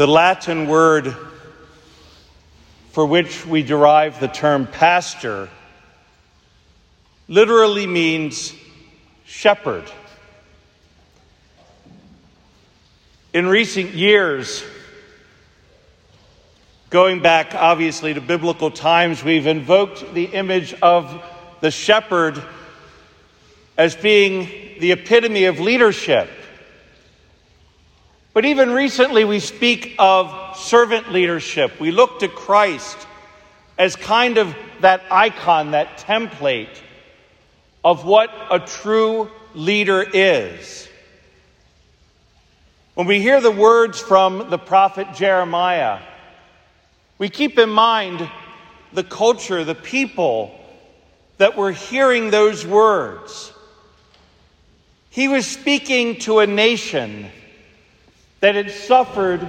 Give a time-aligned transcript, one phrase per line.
[0.00, 1.14] The Latin word
[2.92, 5.50] for which we derive the term pastor
[7.28, 8.54] literally means
[9.26, 9.84] shepherd.
[13.34, 14.64] In recent years,
[16.88, 21.22] going back obviously to biblical times, we've invoked the image of
[21.60, 22.42] the shepherd
[23.76, 24.48] as being
[24.80, 26.30] the epitome of leadership.
[28.32, 31.80] But even recently, we speak of servant leadership.
[31.80, 32.96] We look to Christ
[33.76, 36.68] as kind of that icon, that template
[37.84, 40.88] of what a true leader is.
[42.94, 45.98] When we hear the words from the prophet Jeremiah,
[47.18, 48.28] we keep in mind
[48.92, 50.56] the culture, the people
[51.38, 53.52] that were hearing those words.
[55.08, 57.30] He was speaking to a nation
[58.40, 59.46] that had suffered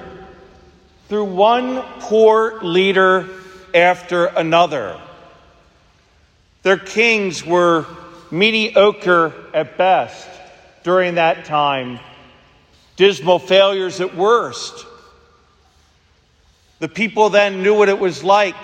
[1.08, 3.28] through one poor leader
[3.74, 5.00] after another.
[6.64, 7.86] Their kings were
[8.30, 10.28] mediocre at best
[10.84, 12.00] during that time
[12.96, 14.86] dismal failures at worst.
[16.80, 18.56] The people then knew what it was like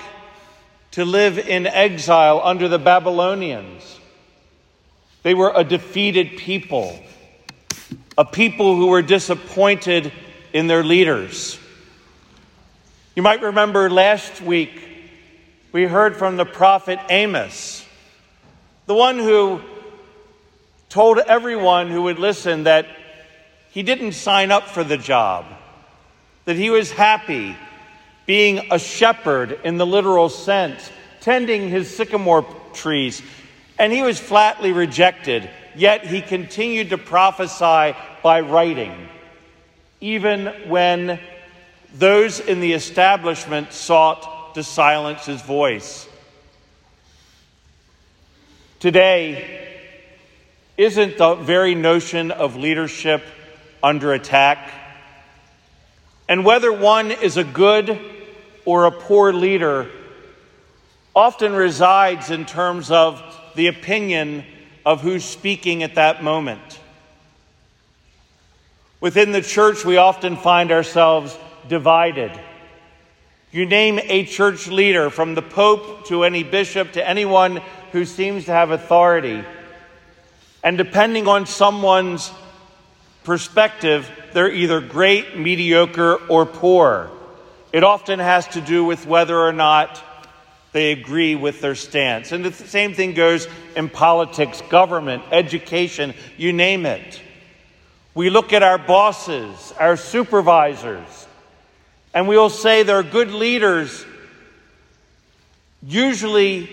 [0.91, 3.99] to live in exile under the Babylonians.
[5.23, 6.99] They were a defeated people,
[8.17, 10.11] a people who were disappointed
[10.53, 11.59] in their leaders.
[13.15, 14.71] You might remember last week
[15.71, 17.85] we heard from the prophet Amos,
[18.85, 19.61] the one who
[20.89, 22.87] told everyone who would listen that
[23.71, 25.45] he didn't sign up for the job,
[26.45, 27.55] that he was happy
[28.25, 30.89] being a shepherd in the literal sense,
[31.21, 33.21] tending his sycamore trees,
[33.77, 39.09] and he was flatly rejected, yet he continued to prophesy by writing,
[40.01, 41.19] even when
[41.93, 46.07] those in the establishment sought to silence his voice.
[48.79, 49.67] Today,
[50.77, 53.23] isn't the very notion of leadership
[53.81, 54.71] under attack.
[56.29, 57.99] And whether one is a good
[58.65, 59.89] or a poor leader
[61.15, 63.21] often resides in terms of
[63.55, 64.45] the opinion
[64.87, 66.79] of who's speaking at that moment.
[69.01, 71.37] Within the church, we often find ourselves
[71.67, 72.31] divided.
[73.51, 77.59] You name a church leader, from the Pope to any bishop to anyone
[77.91, 79.43] who seems to have authority.
[80.63, 82.31] And depending on someone's
[83.25, 87.11] perspective, they're either great, mediocre, or poor.
[87.73, 90.01] It often has to do with whether or not
[90.71, 92.31] they agree with their stance.
[92.31, 97.21] And the same thing goes in politics, government, education, you name it.
[98.13, 101.27] We look at our bosses, our supervisors,
[102.13, 104.05] and we will say they're good leaders,
[105.83, 106.69] usually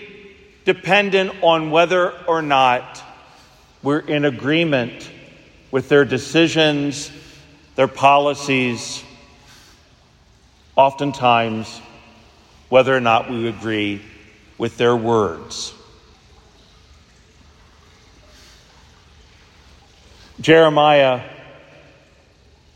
[0.65, 3.01] dependent on whether or not
[3.83, 5.09] we're in agreement
[5.69, 7.11] with their decisions,
[7.75, 9.03] their policies,
[10.75, 11.81] oftentimes,
[12.75, 14.01] whether or not we agree
[14.57, 15.73] with their words.
[20.41, 21.21] Jeremiah,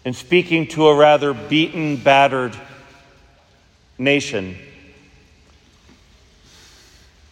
[0.05, 2.55] in speaking to a rather beaten, battered
[3.97, 4.57] nation,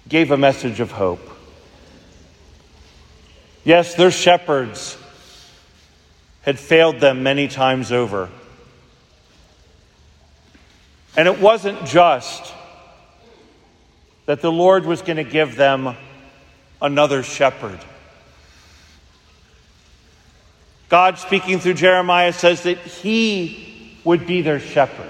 [0.09, 1.25] gave a message of hope.
[3.63, 4.97] Yes, they're shepherds
[6.41, 8.29] had failed them many times over.
[11.15, 12.53] And it wasn't just
[14.27, 15.95] that the Lord was going to give them
[16.81, 17.79] another shepherd.
[20.89, 25.09] God, speaking through Jeremiah, says that he would be their shepherd.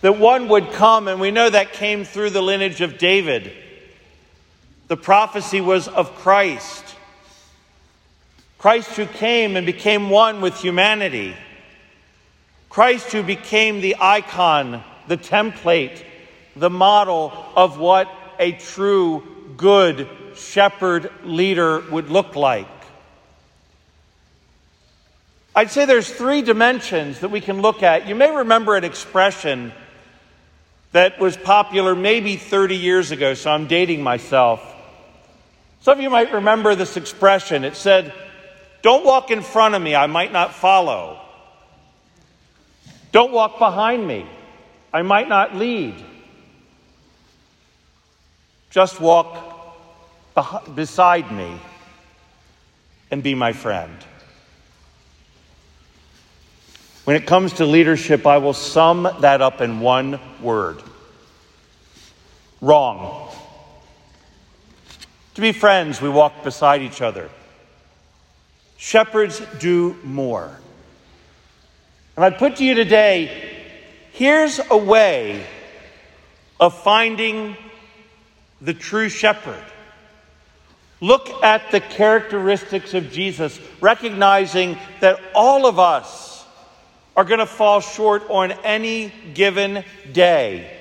[0.00, 3.52] That one would come, and we know that came through the lineage of David.
[4.86, 6.84] The prophecy was of Christ.
[8.56, 11.34] Christ who came and became one with humanity.
[12.68, 16.04] Christ who became the icon, the template,
[16.56, 18.08] the model of what
[18.38, 19.22] a true,
[19.56, 22.68] good shepherd leader would look like.
[25.54, 28.06] I'd say there's three dimensions that we can look at.
[28.06, 29.72] You may remember an expression
[30.92, 34.62] that was popular maybe 30 years ago, so I'm dating myself.
[35.80, 37.64] Some of you might remember this expression.
[37.64, 38.12] It said,
[38.82, 41.20] don't walk in front of me, I might not follow.
[43.12, 44.26] Don't walk behind me,
[44.92, 45.94] I might not lead.
[48.76, 49.34] Just walk
[50.74, 51.58] beside me
[53.10, 53.96] and be my friend.
[57.04, 60.82] When it comes to leadership, I will sum that up in one word
[62.60, 63.30] wrong.
[65.36, 67.30] To be friends, we walk beside each other.
[68.76, 70.54] Shepherds do more.
[72.14, 73.64] And I put to you today
[74.12, 75.46] here's a way
[76.60, 77.56] of finding
[78.60, 79.62] the true shepherd.
[81.00, 86.44] Look at the characteristics of Jesus, recognizing that all of us
[87.16, 90.72] are going to fall short on any given day.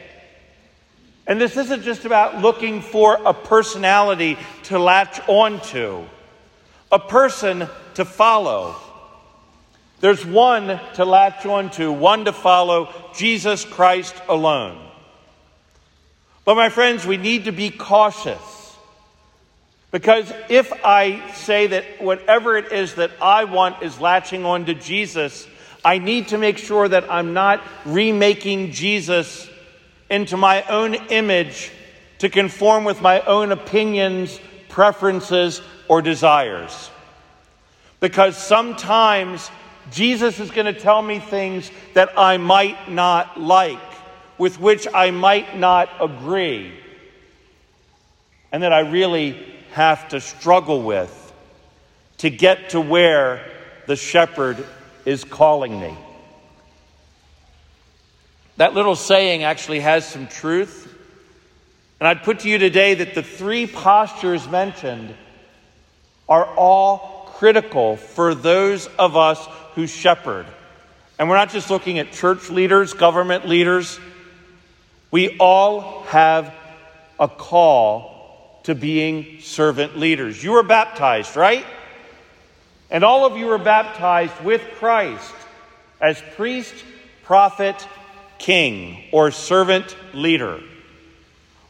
[1.27, 6.05] And this isn't just about looking for a personality to latch onto,
[6.91, 8.75] a person to follow.
[10.01, 14.85] There's one to latch onto, one to follow Jesus Christ alone.
[16.45, 18.39] But, my friends, we need to be cautious.
[19.91, 24.73] Because if I say that whatever it is that I want is latching on to
[24.73, 25.47] Jesus,
[25.83, 29.49] I need to make sure that I'm not remaking Jesus
[30.09, 31.71] into my own image
[32.19, 34.39] to conform with my own opinions,
[34.69, 36.89] preferences, or desires.
[37.99, 39.49] Because sometimes
[39.91, 43.79] Jesus is going to tell me things that I might not like
[44.37, 46.73] with which I might not agree,
[48.51, 49.37] and that I really
[49.71, 51.21] have to struggle with
[52.19, 53.45] to get to where
[53.87, 54.65] the shepherd
[55.05, 55.95] is calling me.
[58.57, 60.93] That little saying actually has some truth.
[61.99, 65.13] And I'd put to you today that the three postures mentioned
[66.27, 70.45] are all critical for those of us who shepherd.
[71.19, 73.99] And we're not just looking at church leaders, government leaders,
[75.15, 76.53] we all have
[77.17, 80.43] a call to being servant leaders.
[80.43, 81.65] You were baptized, right?
[82.91, 85.33] And all of you were baptized with Christ
[86.01, 86.73] as priest,
[87.23, 87.87] prophet,
[88.39, 90.59] king, or servant leader.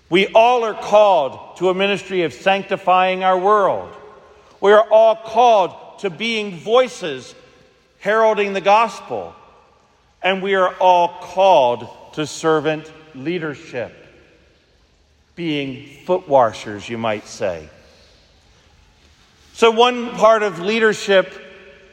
[0.09, 3.95] We all are called to a ministry of sanctifying our world.
[4.59, 7.36] We are all called to being voices
[8.00, 9.36] heralding the gospel.
[10.24, 13.94] And we are all called to servant leadership,
[15.35, 17.69] being foot washers, you might say.
[19.53, 21.33] So, one part of leadership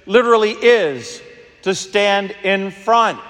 [0.07, 1.23] literally is
[1.63, 3.21] to stand in front.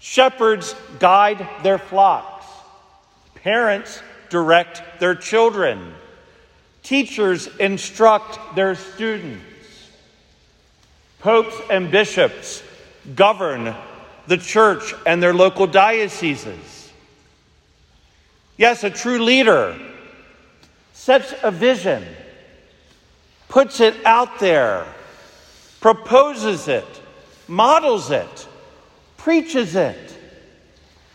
[0.00, 2.46] Shepherds guide their flocks,
[3.36, 5.94] parents direct their children,
[6.82, 9.44] teachers instruct their students,
[11.20, 12.62] popes and bishops
[13.14, 13.74] govern
[14.28, 16.92] the church and their local dioceses.
[18.58, 19.78] Yes, a true leader
[20.92, 22.04] sets a vision,
[23.48, 24.86] puts it out there,
[25.80, 26.84] proposes it,
[27.46, 28.46] models it,
[29.16, 30.14] preaches it.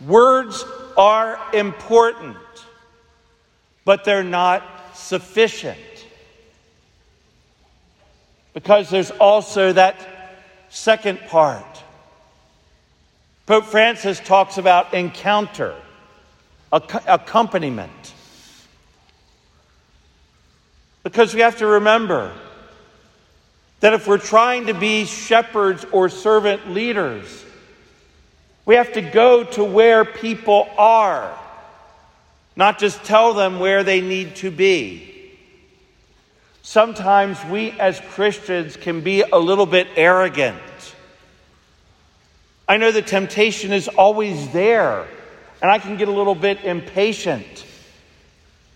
[0.02, 0.66] Words
[0.98, 2.38] are important,
[3.86, 4.64] but they're not
[4.96, 5.78] sufficient.
[8.56, 9.96] Because there's also that
[10.70, 11.83] second part
[13.46, 15.76] Pope Francis talks about encounter,
[16.72, 18.14] accompaniment.
[21.04, 22.34] Because we have to remember
[23.82, 27.44] that if we're trying to be shepherds or servant leaders,
[28.66, 31.38] we have to go to where people are,
[32.56, 35.10] not just tell them where they need to be.
[36.62, 40.62] Sometimes we as Christians can be a little bit arrogant
[42.68, 45.06] I know the temptation is always there,
[45.62, 47.66] and I can get a little bit impatient.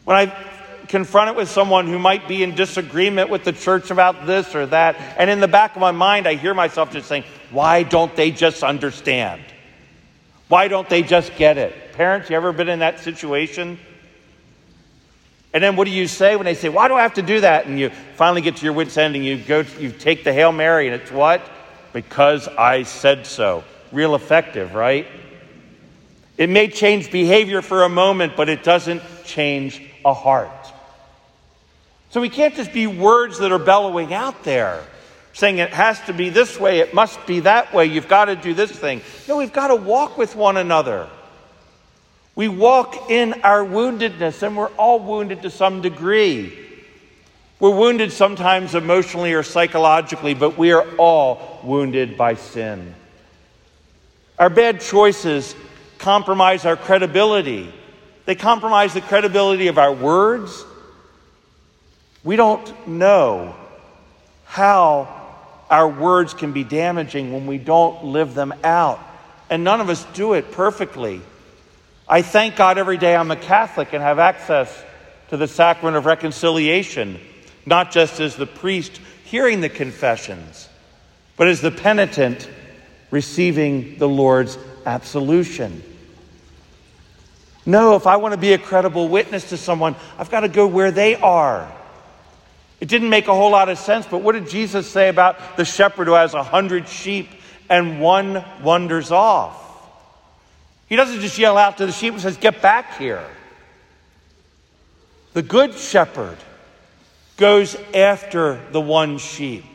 [0.04, 0.48] When I
[0.88, 4.66] confront it with someone who might be in disagreement with the church about this or
[4.68, 8.14] that, and in the back of my mind, I hear myself just saying, Why don't
[8.16, 9.42] they just understand?
[10.50, 11.94] Why don't they just get it?
[11.94, 13.80] Parents, you ever been in that situation?
[15.54, 17.40] And then what do you say when they say, Why do I have to do
[17.40, 17.68] that?
[17.68, 20.52] And you finally get to your wits' end and you go, you take the Hail
[20.52, 21.42] Mary, and it's what?
[21.94, 23.64] Because I said so
[23.98, 25.08] real effective, right?
[26.38, 30.72] It may change behavior for a moment, but it doesn't change a heart.
[32.12, 34.84] So we can't just be words that are bellowing out there,
[35.34, 38.36] saying it has to be this way, it must be that way, you've got to
[38.36, 39.02] do this thing.
[39.28, 41.10] No, we've got to walk with one another.
[42.36, 46.56] We walk in our woundedness, and we're all wounded to some degree.
[47.60, 52.94] We're wounded sometimes emotionally or psychologically, but we are all wounded by sin.
[54.40, 55.56] Our bad choices
[55.98, 57.74] compromise our credibility.
[58.26, 60.64] They compromise the credibility of our words.
[62.24, 63.56] We don't know
[64.46, 65.14] how
[65.70, 69.00] our words can be damaging when we don't live them out.
[69.50, 71.22] And none of us do it perfectly.
[72.08, 74.72] I thank God every day I'm a Catholic and have access
[75.30, 77.20] to the sacrament of reconciliation,
[77.66, 80.70] not just as the priest hearing the confessions,
[81.36, 82.50] but as the penitent
[83.12, 85.84] receiving the Lord's absolution.
[87.66, 90.68] No, if I want to be a credible witness to someone, I've got to go
[90.68, 91.72] where they are.
[92.80, 95.66] It didn't make a whole lot of sense, but what did Jesus say about the
[95.66, 97.30] shepherd who has a hundred sheep
[97.70, 99.64] and one wanders off?
[100.88, 103.26] He doesn't just yell out to the sheep and says, Get back here.
[105.34, 106.38] The good shepherd
[107.36, 109.66] goes after the one sheep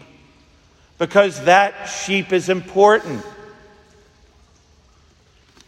[1.03, 3.27] because that sheep is important.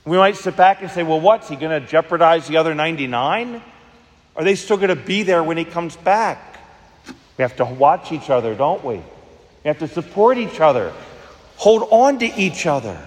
[0.05, 3.61] We might sit back and say, well, what's he going to jeopardize the other 99?
[4.37, 6.61] Are they still going to be there when he comes back?
[7.37, 8.99] We have to watch each other, don't we?
[8.99, 9.03] We
[9.65, 10.93] have to support each other,
[11.57, 13.05] hold on to each other,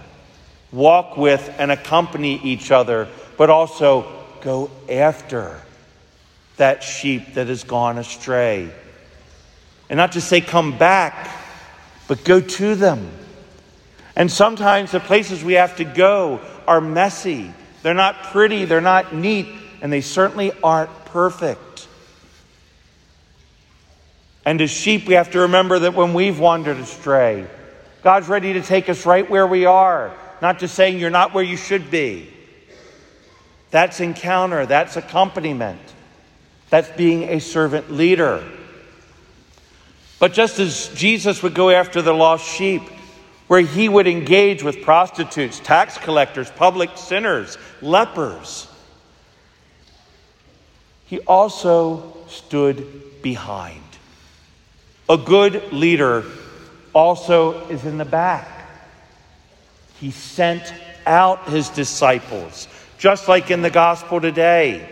[0.74, 3.08] walk with and accompany each other,
[3.38, 4.06] but also
[4.42, 5.62] go after
[6.58, 8.70] that sheep that has gone astray.
[9.90, 11.37] And not just say, come back,
[12.08, 13.10] but go to them.
[14.16, 17.54] And sometimes the places we have to go are messy.
[17.84, 19.48] They're not pretty, they're not neat,
[19.82, 21.88] and they certainly aren't perfect.
[24.46, 27.46] And as sheep, we have to remember that when we've wandered astray,
[28.02, 31.44] God's ready to take us right where we are, not just saying you're not where
[31.44, 32.32] you should be.
[33.70, 35.82] That's encounter, that's accompaniment,
[36.70, 38.44] that's being a servant leader.
[40.20, 42.82] But just as Jesus would go after the lost sheep,
[43.48, 48.68] where he would engage with prostitutes, tax collectors, public sinners, lepers.
[51.06, 53.82] He also stood behind.
[55.10, 56.26] A good leader
[56.94, 58.50] also is in the back.
[60.00, 60.74] He sent
[61.06, 64.88] out his disciples, just like in the gospel today.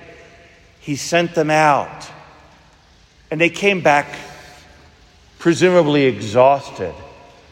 [0.80, 2.10] He sent them out.
[3.30, 4.08] And they came back
[5.46, 6.92] presumably exhausted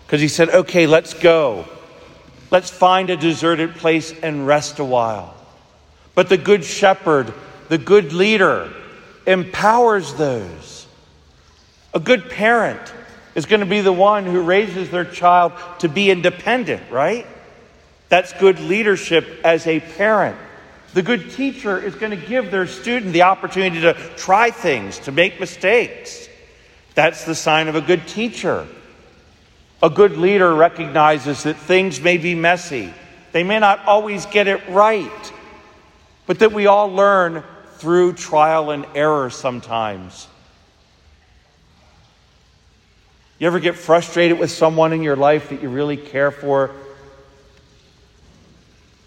[0.03, 1.63] because he said, okay, let's go.
[2.49, 5.35] Let's find a deserted place and rest a while.
[6.15, 7.31] But the good shepherd,
[7.69, 8.73] the good leader,
[9.27, 10.87] empowers those.
[11.93, 12.81] A good parent
[13.35, 17.27] is going to be the one who raises their child to be independent, right?
[18.09, 20.39] That's good leadership as a parent.
[20.95, 25.11] The good teacher is going to give their student the opportunity to try things, to
[25.11, 26.27] make mistakes.
[26.95, 28.67] That's the sign of a good teacher.
[29.81, 32.93] A good leader recognizes that things may be messy,
[33.31, 35.33] they may not always get it right,
[36.25, 37.43] but that we all learn
[37.77, 40.27] through trial and error sometimes.
[43.39, 46.71] You ever get frustrated with someone in your life that you really care for?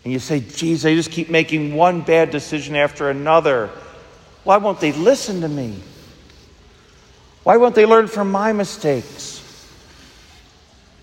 [0.04, 3.70] And you say, geez, they just keep making one bad decision after another.
[4.44, 5.76] Why won't they listen to me?
[7.46, 9.40] Why won't they learn from my mistakes?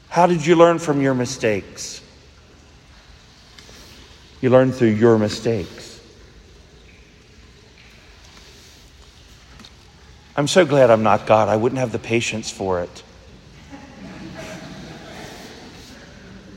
[0.09, 2.01] How did you learn from your mistakes?
[4.41, 6.01] You learn through your mistakes.
[10.35, 11.47] I'm so glad I'm not God.
[11.47, 13.03] I wouldn't have the patience for it.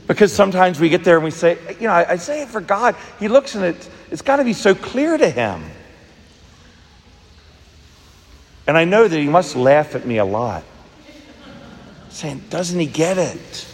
[0.05, 2.59] Because sometimes we get there and we say, you know, I, I say it for
[2.59, 2.97] God.
[3.21, 5.63] He looks and it, it's got to be so clear to him.
[8.67, 10.63] And I know that he must laugh at me a lot
[12.17, 13.67] saying, Doesn't he get it?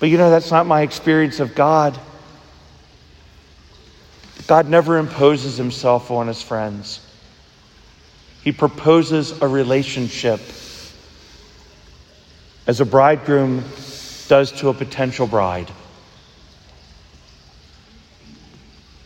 [0.00, 1.98] But you know, that's not my experience of God.
[4.46, 7.00] God never imposes himself on his friends,
[8.42, 10.40] he proposes a relationship
[12.66, 13.62] as a bridegroom
[14.28, 15.70] does to a potential bride.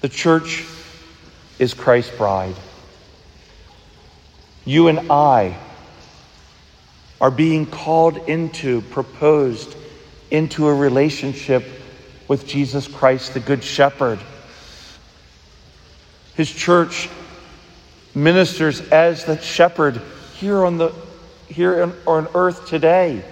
[0.00, 0.65] The church
[1.59, 2.57] is Christ's bride.
[4.64, 5.57] You and I
[7.21, 9.76] are being called into, proposed
[10.31, 11.64] into a relationship
[12.29, 14.19] with Jesus Christ, the Good Shepherd.
[16.35, 17.09] His church
[18.14, 20.00] ministers as the shepherd
[20.37, 20.93] here on, the,
[21.49, 23.23] here on, on earth today.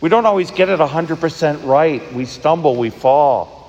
[0.00, 2.12] We don't always get it 100% right.
[2.12, 3.59] We stumble, we fall.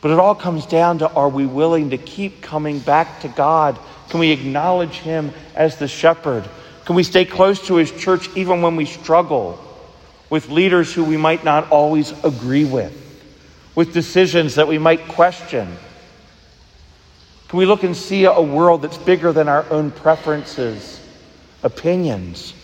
[0.00, 3.78] But it all comes down to are we willing to keep coming back to God?
[4.08, 6.48] Can we acknowledge Him as the shepherd?
[6.84, 9.62] Can we stay close to His church even when we struggle
[10.30, 12.96] with leaders who we might not always agree with,
[13.74, 15.76] with decisions that we might question?
[17.48, 21.00] Can we look and see a world that's bigger than our own preferences,
[21.62, 22.54] opinions?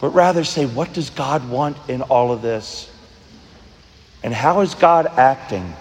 [0.00, 2.90] but rather say, what does God want in all of this?
[4.26, 5.72] And how is God acting?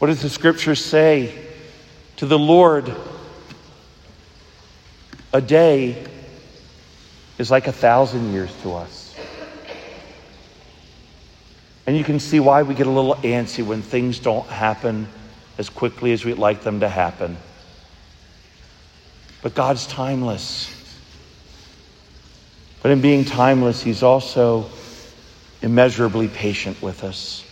[0.00, 1.32] What does the scripture say
[2.16, 2.92] to the Lord?
[5.32, 6.04] A day
[7.38, 9.16] is like a thousand years to us.
[11.86, 15.06] And you can see why we get a little antsy when things don't happen
[15.56, 17.36] as quickly as we'd like them to happen.
[19.40, 20.68] But God's timeless.
[22.82, 24.68] But in being timeless, He's also
[25.62, 27.44] immeasurably patient with us.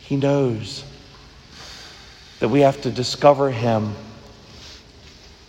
[0.00, 0.84] He knows
[2.38, 3.94] that we have to discover Him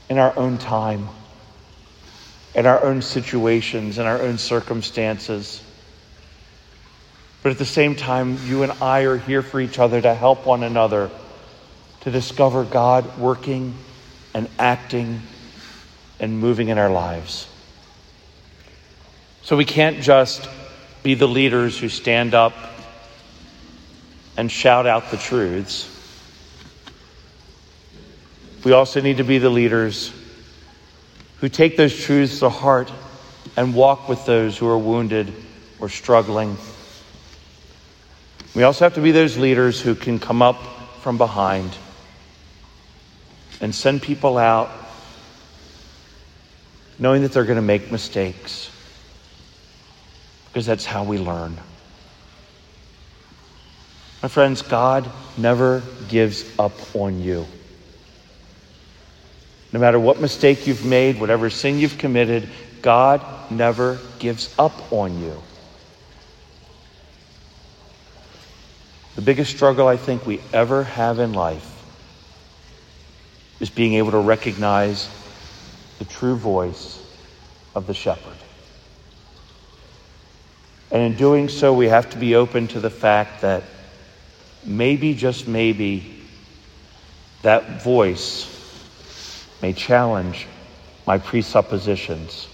[0.09, 1.09] in our own time,
[2.55, 5.61] in our own situations, in our own circumstances.
[7.43, 10.45] But at the same time, you and I are here for each other to help
[10.45, 11.11] one another
[12.01, 13.75] to discover God working
[14.33, 15.21] and acting
[16.19, 17.47] and moving in our lives.
[19.47, 20.45] So we can't just
[21.03, 22.53] be the leaders who stand up
[24.35, 25.87] and shout out the truths.
[28.65, 30.11] We also need to be the leaders
[31.37, 32.91] who take those truths to heart
[33.55, 35.33] and walk with those who are wounded
[35.79, 36.57] or struggling.
[38.53, 40.61] We also have to be those leaders who can come up
[40.99, 41.71] from behind
[43.61, 44.69] and send people out
[46.99, 48.71] knowing that they're going to make mistakes
[50.47, 51.57] because that's how we learn.
[54.21, 57.45] My friends, God never gives up on you.
[59.71, 62.49] No matter what mistake you've made, whatever sin you've committed,
[62.81, 65.41] God never gives up on you.
[69.15, 71.73] The biggest struggle I think we ever have in life
[73.59, 75.09] is being able to recognize
[75.99, 76.99] the true voice
[77.75, 78.36] of the shepherd.
[80.91, 83.63] And in doing so, we have to be open to the fact that
[84.63, 86.23] maybe, just maybe,
[87.41, 88.53] that voice
[89.61, 90.47] may challenge
[91.05, 92.47] my presuppositions.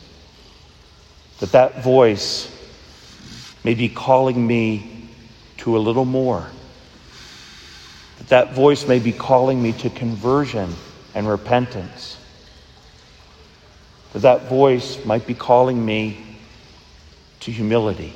[1.39, 2.49] That that voice
[3.63, 5.09] may be calling me
[5.57, 6.47] to a little more.
[8.17, 10.73] That that voice may be calling me to conversion
[11.13, 12.17] and repentance.
[14.13, 16.39] That that voice might be calling me
[17.41, 18.13] to humility.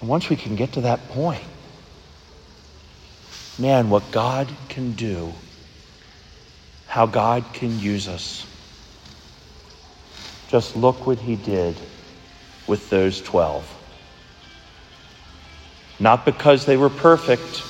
[0.00, 1.42] And once we can get to that point,
[3.58, 5.34] man, what God can do,
[6.86, 8.46] how God can use us.
[10.48, 11.76] Just look what he did
[12.66, 13.76] with those 12.
[16.00, 17.62] Not because they were perfect,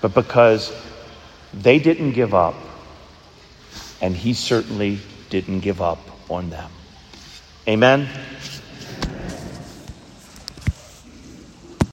[0.00, 0.72] but because
[1.52, 2.54] they didn't give up,
[4.00, 5.98] and he certainly didn't give up
[6.30, 6.70] on them.
[7.68, 8.08] Amen.